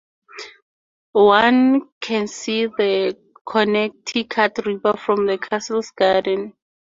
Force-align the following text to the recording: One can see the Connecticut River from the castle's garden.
One 1.13 1.89
can 1.99 2.25
see 2.27 2.65
the 2.65 3.15
Connecticut 3.47 4.57
River 4.65 4.93
from 4.93 5.27
the 5.27 5.37
castle's 5.37 5.91
garden. 5.91 6.53